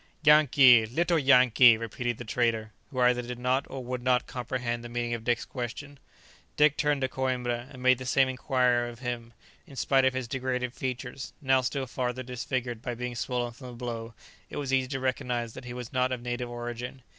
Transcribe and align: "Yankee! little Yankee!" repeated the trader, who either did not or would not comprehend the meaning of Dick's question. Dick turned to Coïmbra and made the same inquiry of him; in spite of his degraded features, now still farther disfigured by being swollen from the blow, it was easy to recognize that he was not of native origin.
"Yankee! 0.23 0.83
little 0.87 1.19
Yankee!" 1.19 1.77
repeated 1.77 2.17
the 2.17 2.25
trader, 2.25 2.71
who 2.89 2.99
either 3.01 3.21
did 3.21 3.37
not 3.37 3.67
or 3.69 3.83
would 3.83 4.01
not 4.01 4.25
comprehend 4.25 4.83
the 4.83 4.89
meaning 4.89 5.13
of 5.13 5.23
Dick's 5.23 5.45
question. 5.45 5.99
Dick 6.57 6.75
turned 6.75 7.01
to 7.01 7.07
Coïmbra 7.07 7.71
and 7.71 7.83
made 7.83 7.99
the 7.99 8.05
same 8.07 8.27
inquiry 8.27 8.89
of 8.89 8.97
him; 8.97 9.31
in 9.67 9.75
spite 9.75 10.03
of 10.03 10.15
his 10.15 10.27
degraded 10.27 10.73
features, 10.73 11.33
now 11.39 11.61
still 11.61 11.85
farther 11.85 12.23
disfigured 12.23 12.81
by 12.81 12.95
being 12.95 13.13
swollen 13.13 13.53
from 13.53 13.67
the 13.67 13.73
blow, 13.73 14.15
it 14.49 14.57
was 14.57 14.73
easy 14.73 14.87
to 14.87 14.99
recognize 14.99 15.53
that 15.53 15.65
he 15.65 15.73
was 15.75 15.93
not 15.93 16.11
of 16.11 16.19
native 16.23 16.49
origin. 16.49 17.03